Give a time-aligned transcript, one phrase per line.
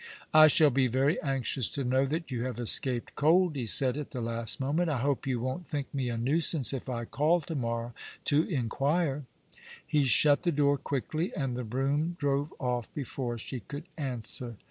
[0.33, 4.09] "I shall be very anxious to know that you have escaped cold," he said, at
[4.09, 4.89] the last moment.
[4.89, 7.93] "I hope you won't think me a nuisance if I call to morrow
[8.25, 9.25] to inquire."
[9.85, 14.55] He shut the door quickly, and the brougham drove off before she could answer.